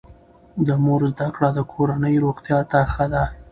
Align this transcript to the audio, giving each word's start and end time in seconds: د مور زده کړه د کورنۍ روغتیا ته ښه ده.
د 0.67 0.69
مور 0.83 1.01
زده 1.15 1.27
کړه 1.35 1.49
د 1.53 1.59
کورنۍ 1.73 2.15
روغتیا 2.23 2.59
ته 2.71 2.79
ښه 2.91 3.05
ده. 3.13 3.23